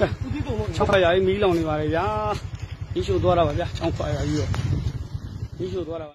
[0.00, 2.06] ဦးဒီကုန်လို့ချောက်ဖက်ရာကြီးမီးလောင်နေပါလေဗျာ
[2.92, 4.48] ကြီးရှို့သွားတာပါဗျာချောက်ဖက်ရာကြီးရော
[5.56, 6.14] ကြီးရှို့သွားတာပါ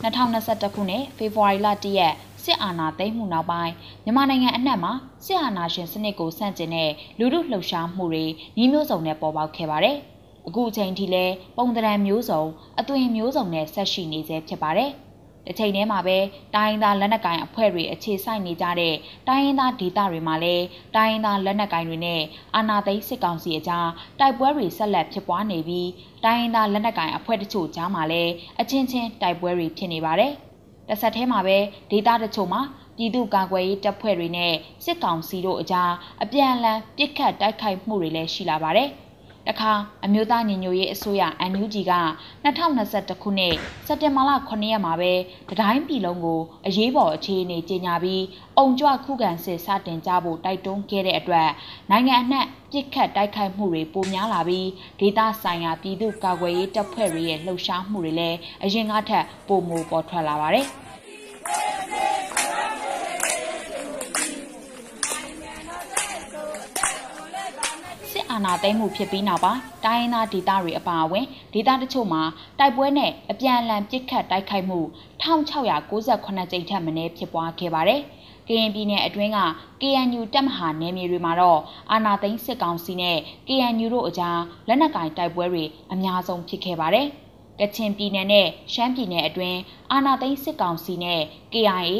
[0.00, 2.14] 2021ခုနှစ်ဖေဖော်ဝါရီလ1ရက်
[2.44, 3.72] စစ်အာဏာသိမ်းမှုနောက်ပိုင်း
[4.04, 4.92] မြန်မာနိုင်ငံအနှံ့မှာ
[5.24, 8.24] စစ်အာဏာရှင်စနစ်ကိုဆန့်ကျင်တဲ့လူထုလှုပ်ရှားမှုတွေ
[8.56, 9.96] ညီမျိုးစုံနဲ့ပေါ်ပေါက်ခဲ့ပါတယ်။
[10.48, 12.42] အခုအချိန်ထိလည်းပုံသဏ္ဍာန်မျိုးစုံ
[12.80, 14.92] အသွင်မျိုးစုံနဲ့ဆက်ရှိနေဆဲဖြစ်ပါတယ်။
[15.46, 16.18] တစ်ချိန်တည်းမှာပဲ
[16.54, 18.94] တိုင်းရင်းသားလက်နက်ကိုင်အဖွဲ့တွေအခြေစိုက်နေကြတဲ့
[19.28, 20.64] တိုင်းရင်းသားဒေသတွေမှာလည်း
[20.96, 22.22] တိုင်းရင်းသားလက်နက်ကိုင်တွေနဲ့
[22.54, 23.88] အာဏာသိမ်းစစ်ကောင်စီအကြား
[24.20, 25.88] တိုက်ပွဲတွေဆက်လက်ဖြစ်ပွားနေပြီး
[26.24, 30.34] တိုင်းရင်းသားလက်နက်ကိုင်အဖွဲ့တချို့ကြားမှာလည်းအချင်းချင်းတိုက်ပွဲတွေဖြစ်နေပါတယ်။
[30.90, 31.58] တစ်ဆက်တည်းမှာပဲ
[31.90, 32.60] ဒေသတချို့မှာ
[32.96, 34.52] ပြည်သူ့ကာကွယ်ရေးတပ်ဖွဲ့တွေနဲ့
[34.84, 35.90] စစ်ကောင်စီတို့အကြား
[36.22, 38.88] အပြန်အလှန်ပစ်ခတ်တိုက်ခိုက်မှုတွေလည်းရှိလာပါတယ်။
[39.48, 39.72] တခါ
[40.04, 41.94] အမျိုးသားညီညွတ်ရေးအစိုးရ NUG က
[42.44, 43.54] 2021ခုနှစ်
[43.86, 45.12] စက်တင်ဘာလ9ရက်မှာပဲ
[45.48, 48.22] တတိုင်းပြည်လုံးကိုအရေးပေါ်အခြေအနေကြေညာပြီး
[48.58, 51.48] အုံကြွခုခံစစ်စတင်ကြဖို့တိုက်တွန်းခဲ့တဲ့အတွက်
[51.90, 54.68] နိုင်ငံအနှံ့ပြစ်ခတ်တိုက်ခိုက်မှုတွေပိုများလာပြီး
[55.00, 60.68] ဒေသဆိုင်ရာပြည်သူ့ကာကွယ်ရေးတပ်ဖွဲ့တွေရဲ့လှုပ်ရှားမှုတွေလည်းအရင်ကထက်ပိုမိုပေါ်ထွက်လာပါတယ်။
[68.40, 72.22] စစ်အာဏာသိမ်းမှုဖြစ်ပြီးနောက်ပိုင်းတိုင်းရင်းသားဒေသတွေအပါအဝင်ဒေသတချို့မှာ
[72.58, 74.80] တိုက်ပွဲနဲ့အပြန်အလှန်ပစ်ခတ်တိုက်ခိုက်မှု
[75.22, 78.00] 1698ကြိမ်ထက်မနည်းဖြစ်ပွားခဲ့ပါတယ်။
[78.48, 79.40] ကရင်ပြည်နယ်အတွင်းက
[79.80, 81.60] KNU တပ်မဟာနယ်မြေတွေမှာတော့
[81.90, 87.06] အာဏာသိမ်းစစ်ကောင်စီနဲ့ KNU တို့အကြားလက်နက်ကင်တိုက်ပွဲတွေအများဆုံးဖြစ်ခဲ့ပါတယ်။
[87.60, 89.58] ကချင်ပြည်နယ်နဲ့ရှမ်းပြည်နယ်အတွင်း
[89.92, 91.20] အာဏာသိမ်းစစ်ကောင်စီနဲ့
[91.52, 91.94] KIA,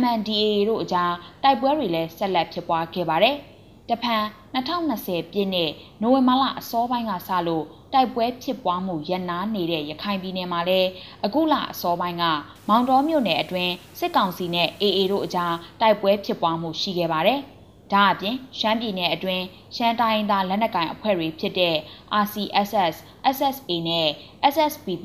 [0.00, 3.36] MNDAA တို့အကြားတိုက်ပွဲတွေလည်းဆက်လက်ဖြစ်ပွားခဲ့ပါတယ်။
[3.90, 10.88] တဖန်2020ပြည့်နှစ်နိုဝင်ဘာလအစောပိုင်းကစလို့တိုက်ပွဲဖြစ်ပွားမှုရန်နာနေတဲ့ရခိုင်ပြည်နယ်မှာလည်း
[11.24, 12.24] အခုလအစောပိုင်းက
[12.68, 17.40] မောင်တော်မြို့နယ်အတွင်းစစ်ကောင်စီနဲ့ AA တို့အကြားတိုက်ပွဲဖြစ်ပွားမှုရှိခဲ့ပါတယ်။
[17.92, 19.44] ဒါအပြင်ရှမ်းပြည်နယ်အတွင်း
[19.76, 21.74] ရှမ်းတိုင်းသားလက်နက်ကိုင်အဖွဲ့တွေဖြစ်တဲ့
[22.22, 22.94] RCSS,
[23.36, 24.08] SSA နဲ့
[24.52, 25.04] SSPP,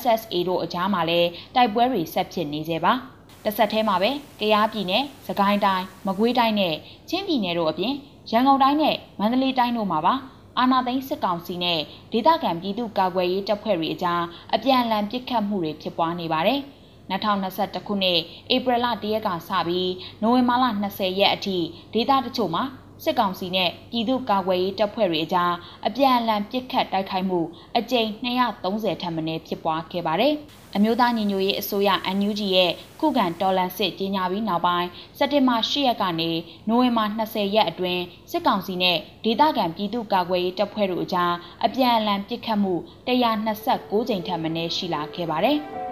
[0.00, 2.92] SSA တို့အကြားမှာလည်းတိုက်ပွဲတွေဆက်ဖြစ်နေသေးပါ။
[3.44, 6.74] တစ်ဆက်တည်းမှာပဲကယားပြည်နယ်၊စကိုင်းတိုင်း၊မကွေးတိုင်းနဲ့
[7.08, 7.94] ချင်းပြည်နယ်တို့အပြင်
[8.30, 10.14] ရန်ကုန်တိုင်းနဲ့မန္တလေးတိုင်းတို့မှာပါ
[10.58, 11.80] အာနာသိန်းစစ်ကောင်စီနဲ့
[12.12, 14.22] ဒေသခံပြည်သူ့ကာကွယ်ရေးတပ်ဖွဲ့တွေအကြား
[14.54, 16.60] အပြန်အလှန်ပစ်ခတ်မှုတွေဖြစ်ပွားနေပါတယ်။
[17.10, 18.18] 2021ခုနှစ်
[18.54, 19.92] ဧပြီလ1ရက်ကစပြီး
[20.22, 21.56] နိုဝင်ဘာလ20ရက်အထိ
[21.92, 22.62] ဒေသတချို့မှာ
[23.04, 25.52] စစ်ကောင်စီနဲ့ပြည်သူ့ကာကွယ်ရေးတပ်ဖွဲ့တွေအကြား
[25.86, 27.40] အပြန်အလှန်ပစ်ခတ်တိုက်ခိုက်မှု
[27.78, 30.34] အကြိမ်230ထက်မနည်းဖြစ်ပွားခဲ့ပါတယ်။
[30.76, 36.30] အမျိုးသားညီညွတ်ရေးအစိုးရ NUG ရဲ့ခုခံတော်လှန်စစ်ကြီးညာပြီးနောက်ပိုင်းစက်တင်ဘာ10ရက်ကနေ
[36.68, 41.32] နိုဝင်ဘာ20ရက်အတွင်းစစ်ကောင်စီနဲ့ဒေသခံပြည်သူ့ကာကွယ်ရေးတပ်ဖွဲ့တို့အကြား
[41.64, 42.74] အပြန်အလှန်ပစ်ခတ်မှု
[43.06, 45.58] 129ကြိမ်ထက်မနည်းရှိလာခဲ့ပါတယ်။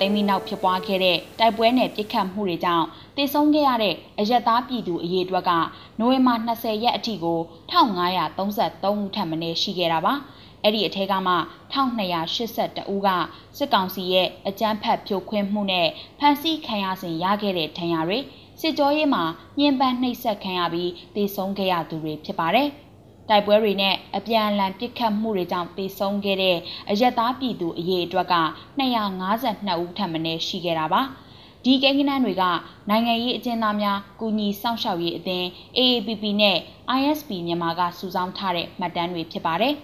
[0.00, 2.86] သိမ်းပြီးနောက်ဖြစ်ပွားခဲ့တဲ့တိုက်ပွဲနယ်ပစ်ခတ်မှုတွေကြောင့်
[3.16, 5.50] တည်ဆုံးခဲ့ရတဲ့အရက်သားပြည်သူအရေးအတွက်က
[5.98, 7.38] နိုဝင်ဘာ20ရက်အထိကို
[7.70, 10.14] 1533ဦးထပ်မံရှိခဲ့တာပါ
[10.62, 11.34] အဲ့ဒီအထက်ကမှ
[11.72, 13.08] 1282ဦးက
[13.56, 15.88] စစ်ကောင်စီရဲ့အကြမ်းဖက်ဖြိုခွင်းမှုနဲ့
[16.18, 18.18] ဖမ်းဆီးခံရစဉ်ရခဲ့တဲ့ထံရတွေ
[18.60, 19.24] စစ်ကြောရေးမှာ
[19.58, 22.68] ညှဉ်းပန်းနှိပ်စက်ခံရပြီးတည်ဆုံးခဲ့ရသူတွေဖြစ်ပါတယ်
[23.28, 26.56] တိုက်ပွဲတွေနဲ့အပြန်အလှန်ပစ်ခတ်မှုတွေကြောင့်တေဆုံးခဲ့တဲ့
[26.90, 28.36] အရက်သားပြည်သူအရေးအတွက်က
[28.78, 31.02] 252ဦးထပ်မံရှိခဲ့တာပါ
[31.64, 32.44] ဒီကိန်းဂဏန်းတွေက
[32.88, 35.46] နိုင်ငံရေးအကျဉ်းသားများကူညီစောင့်ရှောက်ရေးအသင်း
[35.78, 36.58] AAPP နဲ့
[36.98, 39.74] ISP မြန်မာကစုဆောင်းထားတဲ့မှတ်တမ်းတွေဖြစ်ပါတယ်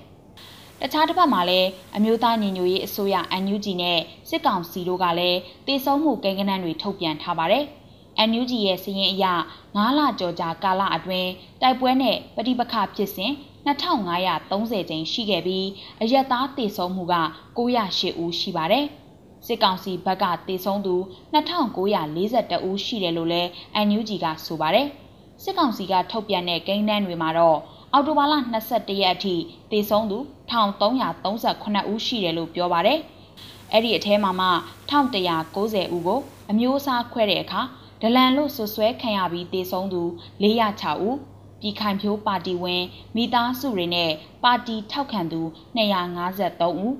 [0.80, 3.98] တခြားတစ်ဖက်မှာလည်းအမျိုးသားညီညွတ်ရေးအစိုးရ NUG နဲ့
[4.28, 7.64] စစ်ကောင်စီတို့ကလည်းတည်ဆုံးမှုကိန်းဂဏန်းတွေထုတ်ပြန်ထားပါတယ်။
[8.28, 9.26] NUG ရဲ့စရင်အရ
[9.66, 11.30] 9လကျော်ကြာကာလအတွင်း
[11.60, 13.32] တိုက်ပွဲနဲ့ပဋိပက္ခဖြစ်စဉ်
[13.66, 15.66] 2530ကြိမ်ရှိခဲ့ပြီး
[16.02, 17.16] အရက်သားတေဆုံးမှုက
[17.58, 18.86] 908ဦးရှိပါတယ်။
[19.46, 20.94] စစ်ကောင်စီဘက်ကတေဆုံးသူ
[21.34, 23.48] 2942ဦးရှိတယ်လို့လည်း
[23.86, 24.86] NUG ကဆိုပါတယ်။
[25.42, 27.58] စစ်ကောင်စီကထုတ်ပြန်တဲ့ကိန်းနှန်းတွေမှာတော့
[27.92, 28.34] အော်တိုဘာလ
[28.68, 29.34] 22ရက်အထိ
[29.70, 30.18] တေဆုံးသူ
[30.50, 32.98] 1338ဦးရှိတယ်လို့ပြောပါတယ်။
[33.72, 34.48] အဲ့ဒီအထဲမှာမှ
[34.90, 36.20] 1190ဦးကို
[36.50, 37.60] အမျိုးအစားခွဲတဲ့အခါ
[38.02, 40.02] ဒလန်လို့ဆွဆွဲခံရပြီးတေဆုံးသူ
[40.42, 41.16] 406ဦး
[41.60, 42.82] ပြည်ခိုင်ဖြိုးပါတီဝင်
[43.16, 44.10] မိသားစုတွေနဲ့
[44.44, 45.40] ပါတီထောက်ခံသူ
[45.76, 46.94] 253ဦး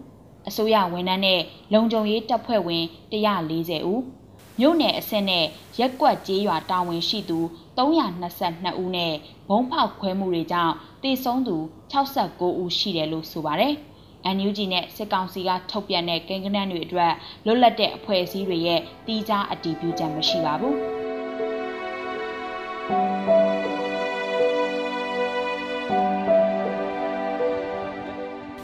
[0.49, 1.41] အစိုးရဝန်ထမ်းနဲ့
[1.73, 4.03] လုံခြုံရေးတပ်ဖွဲ့ဝင်140ဦး
[4.61, 5.45] မြို့နယ်အဆင့်နဲ့
[5.79, 7.39] ရက်ကွက်ကျေးရွာတာဝန်ရှိသူ
[7.79, 9.15] 322ဦးနဲ့
[9.49, 11.57] ဘုံဖောက်ခွဲမှုတွေကြောင့်တေဆုံးသူ
[11.93, 13.75] 69ဦးရှိတယ်လို့ဆိုပါတယ်။
[14.37, 17.13] NUG နဲ့စစ်ကောင်စီကထုတ်ပြန်တဲ့ကိန်းဂဏန်းတွေအတွက်
[17.47, 20.99] လွတ်လပ်တဲ့အဖွဲ့အစည်းတွေရဲ့တီးခြားအတည်ပြုချက်မရှိပါဘူး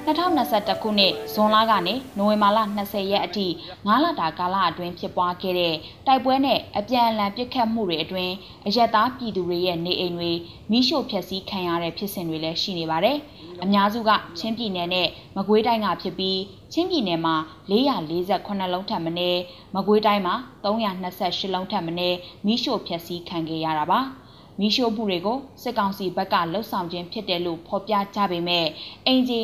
[0.06, 3.46] 2021ခုနှစ်ဇွန်လကနေနိုဝင်ဘာလ20ရက်အထိ
[3.86, 5.74] 9လတာကာလအတွင်းဖြစ်ပွားခဲ့တဲ့
[6.06, 8.32] တိုက်ပွဲနဲ့အပြန်အလှန်ပစ်ခတ်မှုတွေအတွင်း
[8.66, 10.30] အရက်သားပြည်သူတွေရဲ့နေအိမ်တွေ
[10.70, 13.18] မိရှို့ဖျက်ဆီးခံရတဲ့ဖြစ်စဉ်တွေလည်းရှိနေပါတယ်။
[13.62, 16.40] အများစုကချင်းပြည်နယ်နဲ့မကွေးတိုင်းကဖြစ်ပြီး
[16.72, 17.34] ချင်းပြည်နယ်မှာ
[17.70, 19.42] 448လုံးထပ်မင်း
[19.74, 20.34] မကွေးတိုင်းမှာ
[20.64, 24.00] 328လုံးထပ်မင်းမိရှို့ဖျက်ဆီးခံခဲ့ရတာပါ။
[24.60, 28.66] မီးရှို့မှုတွေကိုစစ်ကောင်စီဘက်ကလှုပ်ဆောင်ခြင်းဖြစ်တယ်လို့ဖော်ပြကြပေမဲ့
[29.06, 29.38] အင်ဂျီ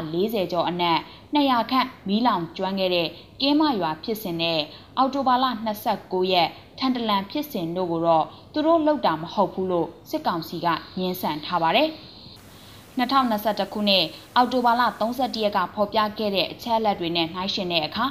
[0.00, 0.98] 240ကျော်အနက်
[1.34, 3.08] 200ခန့်မီးလောင်ကျွမ်းခဲ့တဲ့
[3.40, 4.60] ကင်းမရွာဖြစ်စဉ်နဲ့
[4.96, 5.44] အော်တိုဘာလ
[5.88, 6.48] 29ရက်
[6.78, 10.68] ထန်တလန်ဖြစ်စဉ်တို့ကိုတော့သူတို့လှုပ်တာမဟုတ်ဘူးလို့စစ်ကောင်စီက
[10.98, 11.88] ညှင်းဆန်ထားပါတယ်
[12.98, 14.04] 2021ခုနှစ်
[14.36, 18.06] အောက်တိုဘာလ31ရက်ကဖော်ပြခဲ့တဲ့အချက်အလက်တွေနဲ့နှိုင်းယှဉ်တဲ့အခါ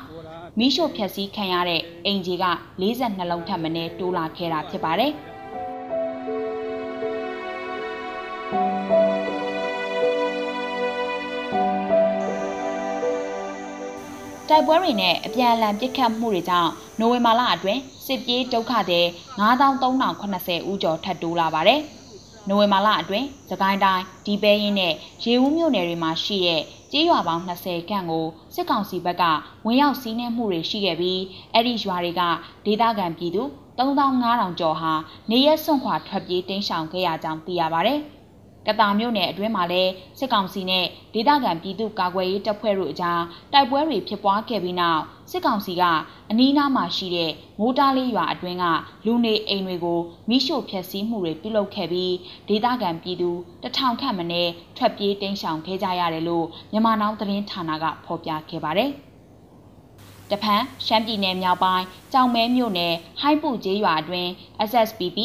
[0.59, 2.45] မီးရှို့ဖျက်ဆီးခံရတဲ့အင်ဂျီက
[2.81, 3.69] 42လုံးထပ်မံ
[3.99, 5.13] တိုးလာခဲ့တာဖြစ်ပါတယ်။
[14.49, 19.05] တိုက်ပွဲတွေနဲ့အပြန်အလှန်ပစ်ခတ်မှုတွေကြောင့်နိုဝင်ဘာလအတွင်းစစ်ပြေးဒုက္ခသည်
[19.41, 21.81] 9380ဦးကျော်ထပ်တိုးလာပါတယ်။
[22.49, 24.93] နိုဝင်ဘာလအတွင်းစကိုင်းတိုင်းဒီပဲရင်နဲ့
[25.23, 26.61] ရေဦးမြို့နယ်တွေမှာရှိတဲ့
[26.91, 29.23] ကြေးရွာပေါင်း20ခန့်ကိုစစ်ကောင်စီဘက်က
[29.65, 31.21] ဝင်ရောက်စီးနှင်းမှုတွေရှိခဲ့ပြီး
[31.53, 32.21] အဲ့ဒီရွာတွေက
[32.65, 33.43] ဒေသခံပြည်သူ
[33.79, 34.93] 3500ကျော်ဟာ
[35.31, 38.01] နေရက်စွန့်ခွာထွက်ပြေးတိမ်းရှောင်ခဲ့ရကြောင်းသိရပါတယ်။
[38.67, 43.21] ကတာမြို့နယ်အတွင်းမှာလည်းစစ်ကောင်စီနဲ့ဒေသခံပြည်သူကာကွယ်ရေးတပ်ဖွဲ့တို့အကြား
[43.53, 45.83] တိုက်ပွဲတွေဖြစ်ပွားခဲ့ပြီးနောက်စစ်ကောင်စီက
[46.29, 48.65] အနီးနားမှာရှိတဲ့မိုးတားလေးရွာအတွင်းက
[49.05, 49.99] လူနေအိမ်တွေကို
[50.29, 52.13] မိရှို့ဖျက်ဆီးမှုတွေပြုလုပ်ခဲ့ပြီး
[52.47, 53.29] ဒေသခံပြည်သူ
[53.63, 58.91] တထောင်ခန့်မနည်းထွက်ပြေးတိမ်းရှောင်ခဲ့ကြရတယ်လို့မြန်မာနောင်သတင်းဌာနကဖော်ပြခဲ့ပါတယ်။
[60.31, 64.29] တဖန်ရှမ်းပြည်နယ်မြောက်ပိုင်းကြောင်မဲမြို့နယ်ဟိုင်းပူကျေးရွာအတွင်း
[64.69, 65.17] SSPP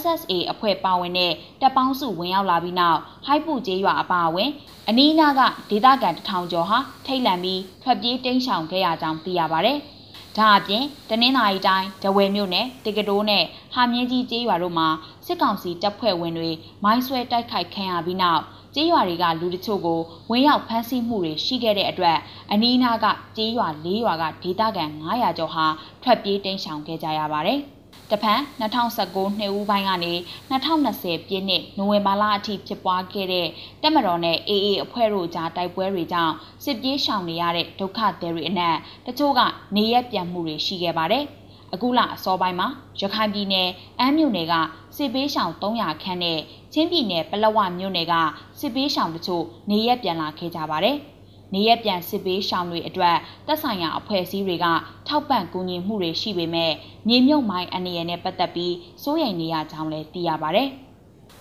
[0.00, 4.50] SSA အဖွဲ့ပါဝင်တဲ့တပ်ပေါင်းစုဝင်ရောက်လာပြီးနောက်ဟိုက်ပူကျေးရွာအပါအဝင်
[4.88, 5.40] အနီးအနားက
[5.70, 9.74] ဒေသခံတထောင်ကျော်ဟာထိတ်လန့်ပြီးထွက်ပြေးတိမ်းရှောင်ခဲ့ရကြောင်းသိရပါဗျ။
[10.38, 13.44] ဒါအပြင်တနင်္သာရီတိုင်းဒဝယ်မြို့နယ်တေကတိုးနဲ့
[13.74, 14.88] ဟာမြင်းကြီးကျေးရွာတို့မှာ
[15.26, 16.50] စစ်ကောင်စီတပ်ဖွဲ့ဝင်တွေ
[16.84, 18.42] မိုင်းဆွဲတိုက်ခိုက်ခံရပြီးနောက်
[18.74, 20.00] ကျေးရွာတွေကလူတချို့ကို
[20.30, 22.18] ဝင်းရောက်ဖမ်းဆီးမှုတွေရှိခဲ့တဲ့အတွက်
[22.52, 23.06] အနီးအနားက
[23.36, 25.66] ကျေးရွာ၄ရွာကဒေသခံ900ကျော်ဟာ
[26.02, 27.60] ထွက်ပြေးတိမ်းရှောင်ခဲ့ကြရပါတယ်။
[28.10, 30.12] တဖန်2019နှစ်ဦးပိုင်းကနေ
[30.50, 33.46] 2020ပြည့်နှစ်နိုဝင်ဘာလအထိဖြစ်ပွားခဲ့တဲ့
[33.82, 36.34] တက်မတော်နဲ့ AA အဖွဲ့တို့ကြားတိုက်ပွဲတွေကြောင့်
[36.64, 39.40] စစ်ပြေးရှောင်နေရတဲ့ဒုက္ခသည်တွေအနက်တချို့က
[39.76, 41.24] နေရက်ပြန်မှုတွေရှိခဲ့ပါတယ်။
[41.74, 42.68] အခုလအစောပိုင်းမှာ
[43.00, 43.68] ရခိုင်ပြည်နယ်
[43.98, 44.54] အမ်းမြို့နယ်က
[44.96, 46.38] စစ်ပေးရှောင်300ခန့်နဲ့
[46.72, 48.14] ချင်းပြည်နယ်ပလောဝမြို့နယ်က
[48.60, 50.98] စစ်ပေးရှောင်တချို့နေရက်ပြန်လာခဲ့ကြပါတယ်။
[51.54, 53.16] နေရပြန်စစ်ပေးရှောင်တွေအတွက်
[53.46, 54.66] သက်ဆိုင်ရာအဖွဲ့အစည်းတွေက
[55.08, 56.72] ထောက်ပံ့ကူညီမှုတွေရှိပေမဲ့
[57.08, 60.64] မြေမြုပ်မိုင်းအနေနဲ့ပတ်သက်ပြီးစိုးရိမ်နေရကြောင်းလည်းသိရပါဗျ။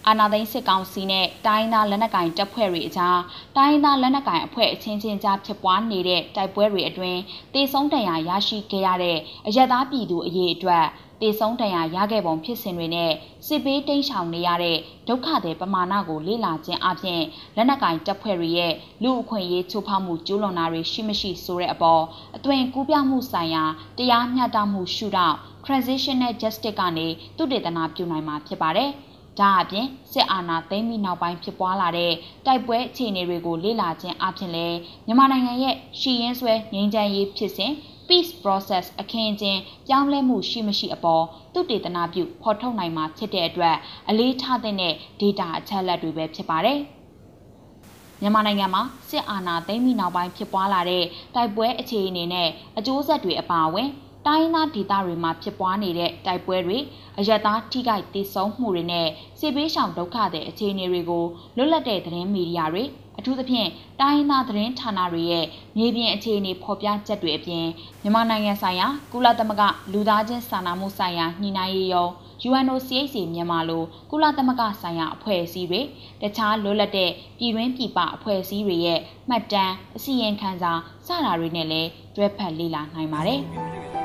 [0.07, 3.19] အာနာသိန်းစစ်ကောင်စီနဲ့တိုင်းသားလက်နက်ကိုင်တပ်ဖွဲ့တွေအကြား
[3.57, 7.19] တိုင်းသားလက်နက်ကိုင်အဖွဲ့အချင်းချင်းကြားဖြစ်ပွားနေတဲ့တိုက်ပွဲတွေအတွင်း
[7.53, 9.17] တေဆုံးတန်ရာရရှိခဲ့ရတဲ့
[9.47, 10.85] အရသာပြည်သူအရေးအတွက်
[11.21, 13.12] တေဆုံးတန်ရာရခဲ့ပုံဖြစ်စဉ်တွေနဲ့
[13.47, 14.77] စစ်ပေးတိမ်းရှောင်နေရတဲ့
[15.07, 17.21] ဒုက္ခတွေပမာဏကိုလေ့လာခြင်းအပြင်
[17.56, 18.73] လက်နက်ကင်တပ်ဖွဲ့တွေရဲ့
[19.03, 22.03] လူအခွင့်အရေးချိုးဖောက်မှုကျူးလွန်တာတွေရှိမရှိဆိုတဲ့အပေါ်
[22.35, 23.63] အသွင်ကူးပြောင်းမှုဆိုင်ရာ
[23.97, 27.07] တရားမျှတမှုရှုထောင့် transitional justice ကနေ
[27.38, 28.91] သူတေသနာပြုနိုင်မှာဖြစ်ပါတယ်။
[29.39, 32.13] ဒါအပြင်စစ်အာဏာသိမ်းပြီးနောက်ပိုင်းဖြစ်ပွားလာတဲ့
[32.45, 37.72] တိုက်ပွဲအခြေအနေတွေကိုလေ့လာခြင်းအပြင်လည်းမြန်မာနိုင်ငံရဲ့ရှီရင်ဆွဲငြိမ်းချမ်းရေးဖြစ်စဉ်
[38.08, 43.75] peace process အခင်းအကျင်းပြောင်းလဲမှုရှိမရှိအပေါ်သူတေသနာပြုဖော်ထုတ်နိုင်မှာဖြစ်တဲ့အတွက်
[44.10, 44.75] အလေးထားတဲ့
[45.22, 46.79] data အချက်အလက်တွေပဲဖြစ်ပါတယ်။
[48.22, 51.03] မြန်မာနိုင်ငံမှာစစ်အာဏာသိမ်းပြီးနောက်ပိုင်းဖြစ်ပွားလာတဲ့
[51.36, 53.89] တိုက်ပွဲအခြေအနေနဲ့အကျိုးဆက်တွေအပါအဝင်
[54.27, 56.77] တိုင်းသားဒေသတွေမှာဖြစ်ပွားနေတဲ့တိုက်ပွဲတွေ
[57.17, 59.07] အယက်သားထိခိုက်ဒေဆုံးမှုတွေနဲ့
[59.39, 61.25] စစ်ဘေးရှောင်ဒုက္ခတဲ့အခြေအနေတွေကို
[61.57, 62.83] လွတ်လပ်တဲ့သတင်းမီဒီယာတွေ
[63.19, 63.69] အထူးသဖြင့်
[64.01, 65.45] တိုင်းသားသတင်းဌာနတွေရဲ့
[65.77, 67.65] မြေပြင်အခြေအနေဖော်ပြချက်တွေအပြင်
[68.01, 72.09] မြန်မာနိုင်ငံဆိုင်ရာကုလသမဂ္ဂလူသားချင်းစာနာမှုဆိုင်ရာညှိနှိုင်းရေးရုံး
[72.49, 75.81] UNOCHA မြန်မာလိုကုလသမဂ္ဂဆိုင်ရာအဖွဲ့အစည်းတွေ
[76.21, 78.99] တခြားလွတ်လပ်တဲ့ပြည်တွင်းပြည်ပအဖွဲ့အစည်းတွေရဲ့
[79.29, 80.71] မှတ်တမ်းအစီရင်ခံစာ
[81.05, 83.41] စတာတွေနဲ့လည်းတွဲဖက်လေ့လာနိုင်ပါတယ်။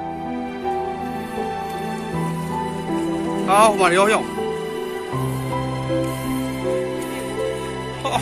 [3.46, 4.24] 好，我把你要用。
[8.02, 8.20] 好。